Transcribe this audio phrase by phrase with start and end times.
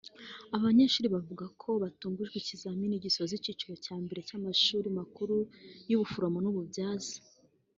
[0.55, 5.35] Aba banyeshuri bavuga ko batungujwe ikizamini gisoza icyiciro cya mbere cy’amashuri makuru
[5.89, 7.15] y’ubuforomo n’ububyaza